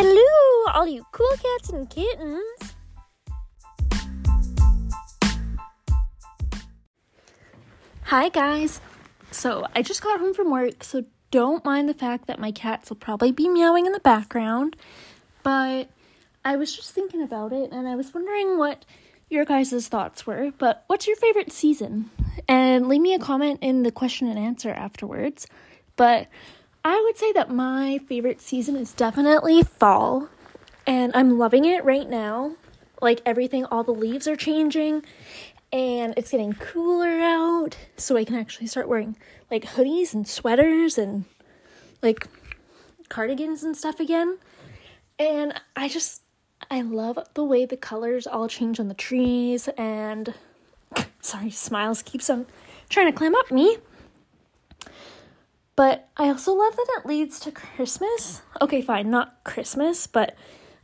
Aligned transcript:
Hello, 0.00 0.72
all 0.74 0.86
you 0.86 1.04
cool 1.10 1.26
cats 1.42 1.70
and 1.70 1.90
kittens. 1.90 2.76
Hi, 8.02 8.28
guys. 8.28 8.80
So, 9.32 9.66
I 9.74 9.82
just 9.82 10.00
got 10.00 10.20
home 10.20 10.34
from 10.34 10.52
work, 10.52 10.84
so 10.84 11.02
don't 11.32 11.64
mind 11.64 11.88
the 11.88 11.94
fact 11.94 12.28
that 12.28 12.38
my 12.38 12.52
cats 12.52 12.90
will 12.90 12.96
probably 12.96 13.32
be 13.32 13.48
meowing 13.48 13.86
in 13.86 13.92
the 13.92 13.98
background. 13.98 14.76
But 15.42 15.88
I 16.44 16.54
was 16.54 16.76
just 16.76 16.92
thinking 16.92 17.20
about 17.20 17.52
it 17.52 17.72
and 17.72 17.88
I 17.88 17.96
was 17.96 18.14
wondering 18.14 18.56
what 18.56 18.84
your 19.28 19.44
guys' 19.44 19.88
thoughts 19.88 20.24
were. 20.24 20.52
But 20.58 20.84
what's 20.86 21.08
your 21.08 21.16
favorite 21.16 21.50
season? 21.50 22.08
And 22.46 22.86
leave 22.86 23.00
me 23.00 23.14
a 23.14 23.18
comment 23.18 23.58
in 23.62 23.82
the 23.82 23.90
question 23.90 24.28
and 24.28 24.38
answer 24.38 24.70
afterwards. 24.70 25.48
But 25.96 26.28
I 26.84 27.00
would 27.04 27.18
say 27.18 27.32
that 27.32 27.50
my 27.50 27.98
favorite 28.08 28.40
season 28.40 28.76
is 28.76 28.92
definitely 28.92 29.62
fall. 29.62 30.28
And 30.86 31.12
I'm 31.14 31.38
loving 31.38 31.64
it 31.64 31.84
right 31.84 32.08
now. 32.08 32.56
Like 33.02 33.20
everything, 33.26 33.64
all 33.66 33.84
the 33.84 33.92
leaves 33.92 34.26
are 34.26 34.36
changing 34.36 35.04
and 35.72 36.14
it's 36.16 36.30
getting 36.30 36.54
cooler 36.54 37.20
out. 37.20 37.76
So 37.96 38.16
I 38.16 38.24
can 38.24 38.36
actually 38.36 38.66
start 38.66 38.88
wearing 38.88 39.16
like 39.50 39.64
hoodies 39.64 40.14
and 40.14 40.26
sweaters 40.26 40.98
and 40.98 41.24
like 42.02 42.26
cardigans 43.08 43.62
and 43.62 43.76
stuff 43.76 44.00
again. 44.00 44.38
And 45.18 45.54
I 45.76 45.88
just, 45.88 46.22
I 46.70 46.80
love 46.82 47.18
the 47.34 47.44
way 47.44 47.66
the 47.66 47.76
colors 47.76 48.26
all 48.26 48.48
change 48.48 48.80
on 48.80 48.88
the 48.88 48.94
trees 48.94 49.68
and 49.76 50.34
sorry, 51.20 51.50
smiles 51.50 52.02
keeps 52.02 52.30
on 52.30 52.46
trying 52.88 53.12
to 53.12 53.16
climb 53.16 53.34
up 53.34 53.50
me. 53.50 53.78
But 55.78 56.08
I 56.16 56.26
also 56.26 56.54
love 56.54 56.74
that 56.74 56.88
it 56.98 57.06
leads 57.06 57.38
to 57.38 57.52
Christmas. 57.52 58.42
Okay, 58.60 58.82
fine, 58.82 59.10
not 59.10 59.44
Christmas, 59.44 60.08
but 60.08 60.34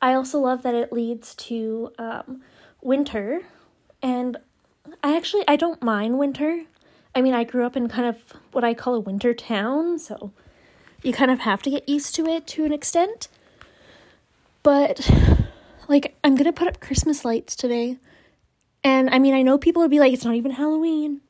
I 0.00 0.14
also 0.14 0.38
love 0.38 0.62
that 0.62 0.76
it 0.76 0.92
leads 0.92 1.34
to 1.34 1.90
um, 1.98 2.42
winter. 2.80 3.40
And 4.00 4.36
I 5.02 5.16
actually 5.16 5.42
I 5.48 5.56
don't 5.56 5.82
mind 5.82 6.20
winter. 6.20 6.62
I 7.16 7.20
mean, 7.20 7.34
I 7.34 7.42
grew 7.42 7.66
up 7.66 7.76
in 7.76 7.88
kind 7.88 8.06
of 8.06 8.32
what 8.52 8.62
I 8.62 8.74
call 8.74 8.94
a 8.94 9.00
winter 9.00 9.34
town, 9.34 9.98
so 9.98 10.30
you 11.02 11.12
kind 11.12 11.32
of 11.32 11.40
have 11.40 11.62
to 11.62 11.70
get 11.70 11.88
used 11.88 12.14
to 12.14 12.26
it 12.26 12.46
to 12.46 12.64
an 12.64 12.72
extent. 12.72 13.26
But 14.62 15.10
like 15.88 16.16
I'm 16.22 16.36
going 16.36 16.44
to 16.44 16.52
put 16.52 16.68
up 16.68 16.78
Christmas 16.78 17.24
lights 17.24 17.56
today. 17.56 17.98
And 18.84 19.10
I 19.10 19.18
mean, 19.18 19.34
I 19.34 19.42
know 19.42 19.58
people 19.58 19.82
would 19.82 19.90
be 19.90 19.98
like 19.98 20.12
it's 20.12 20.24
not 20.24 20.36
even 20.36 20.52
Halloween. 20.52 21.22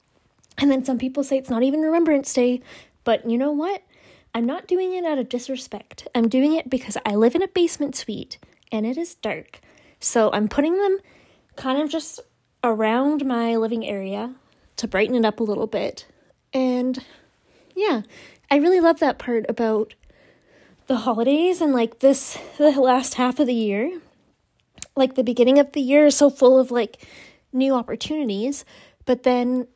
And 0.58 0.70
then 0.70 0.84
some 0.84 0.98
people 0.98 1.22
say 1.22 1.36
it's 1.36 1.50
not 1.50 1.62
even 1.62 1.80
Remembrance 1.80 2.32
Day, 2.32 2.62
but 3.06 3.30
you 3.30 3.38
know 3.38 3.52
what? 3.52 3.82
I'm 4.34 4.44
not 4.44 4.66
doing 4.66 4.92
it 4.92 5.04
out 5.04 5.16
of 5.16 5.30
disrespect. 5.30 6.08
I'm 6.14 6.28
doing 6.28 6.54
it 6.56 6.68
because 6.68 6.98
I 7.06 7.14
live 7.14 7.36
in 7.36 7.42
a 7.42 7.48
basement 7.48 7.94
suite 7.94 8.36
and 8.70 8.84
it 8.84 8.98
is 8.98 9.14
dark. 9.14 9.60
So 10.00 10.30
I'm 10.32 10.48
putting 10.48 10.76
them 10.76 10.98
kind 11.54 11.80
of 11.80 11.88
just 11.88 12.20
around 12.64 13.24
my 13.24 13.56
living 13.56 13.86
area 13.86 14.34
to 14.76 14.88
brighten 14.88 15.14
it 15.14 15.24
up 15.24 15.38
a 15.38 15.44
little 15.44 15.68
bit. 15.68 16.04
And 16.52 16.98
yeah, 17.76 18.02
I 18.50 18.56
really 18.56 18.80
love 18.80 18.98
that 18.98 19.18
part 19.18 19.46
about 19.48 19.94
the 20.88 20.96
holidays 20.96 21.60
and 21.60 21.72
like 21.72 22.00
this 22.00 22.36
the 22.58 22.72
last 22.72 23.14
half 23.14 23.38
of 23.38 23.46
the 23.46 23.54
year. 23.54 24.00
Like 24.96 25.14
the 25.14 25.22
beginning 25.22 25.60
of 25.60 25.72
the 25.72 25.80
year 25.80 26.06
is 26.06 26.16
so 26.16 26.28
full 26.28 26.58
of 26.58 26.72
like 26.72 27.06
new 27.52 27.72
opportunities, 27.72 28.64
but 29.04 29.22
then 29.22 29.68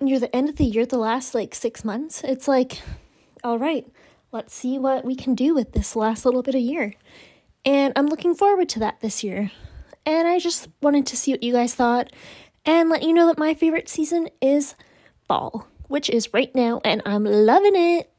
near 0.00 0.18
the 0.18 0.34
end 0.34 0.48
of 0.48 0.56
the 0.56 0.64
year, 0.64 0.86
the 0.86 0.98
last 0.98 1.34
like 1.34 1.54
six 1.54 1.84
months, 1.84 2.22
it's 2.24 2.48
like, 2.48 2.80
all 3.42 3.58
right, 3.58 3.86
let's 4.32 4.54
see 4.54 4.78
what 4.78 5.04
we 5.04 5.14
can 5.14 5.34
do 5.34 5.54
with 5.54 5.72
this 5.72 5.96
last 5.96 6.24
little 6.24 6.42
bit 6.42 6.54
of 6.54 6.60
year. 6.60 6.94
And 7.64 7.92
I'm 7.96 8.06
looking 8.06 8.34
forward 8.34 8.68
to 8.70 8.78
that 8.80 9.00
this 9.00 9.22
year. 9.22 9.50
And 10.06 10.26
I 10.26 10.38
just 10.38 10.68
wanted 10.80 11.06
to 11.06 11.16
see 11.16 11.32
what 11.32 11.42
you 11.42 11.52
guys 11.52 11.74
thought 11.74 12.12
and 12.64 12.88
let 12.88 13.02
you 13.02 13.12
know 13.12 13.26
that 13.26 13.38
my 13.38 13.54
favorite 13.54 13.88
season 13.88 14.28
is 14.40 14.74
fall, 15.26 15.66
which 15.88 16.08
is 16.08 16.32
right 16.32 16.54
now, 16.54 16.80
and 16.84 17.02
I'm 17.04 17.24
loving 17.24 17.74
it. 17.74 18.10